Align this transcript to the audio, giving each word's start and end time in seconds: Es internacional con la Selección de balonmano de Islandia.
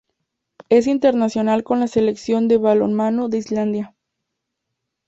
Es 0.69 0.87
internacional 0.87 1.63
con 1.63 1.79
la 1.79 1.85
Selección 1.87 2.47
de 2.47 2.57
balonmano 2.57 3.29
de 3.29 3.37
Islandia. 3.37 3.95